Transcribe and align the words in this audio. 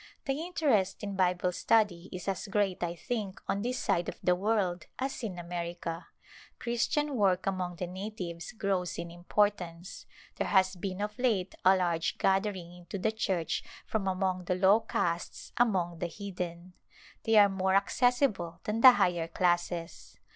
The 0.25 0.33
interest 0.41 1.03
in 1.03 1.15
Bible 1.15 1.51
study 1.51 2.09
is 2.11 2.27
as 2.27 2.47
great, 2.47 2.81
I 2.81 2.95
think, 2.95 3.39
on 3.47 3.61
this 3.61 3.77
side 3.77 4.09
of 4.09 4.17
the 4.23 4.33
world 4.33 4.87
as 4.97 5.21
in 5.21 5.37
America. 5.37 6.07
Christian 6.57 7.15
work 7.15 7.45
among 7.45 7.75
the 7.75 7.85
natives 7.85 8.51
grows 8.53 8.97
in 8.97 9.11
importance; 9.11 10.07
there 10.37 10.47
has 10.47 10.75
been 10.75 11.01
of 11.01 11.19
late 11.19 11.53
a 11.63 11.77
large 11.77 12.17
gathering 12.17 12.73
into 12.75 12.97
the 12.97 13.11
Church 13.11 13.63
from 13.85 14.07
among 14.07 14.45
the 14.45 14.55
low 14.55 14.79
castes 14.79 15.53
among 15.57 15.99
the 15.99 16.07
heathen. 16.07 16.73
They 17.21 17.35
are 17.37 17.47
more 17.47 17.75
accessible 17.75 18.59
than 18.63 18.81
the 18.81 18.93
higher 18.93 19.27
classes. 19.27 20.17